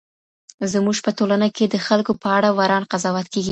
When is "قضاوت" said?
2.91-3.27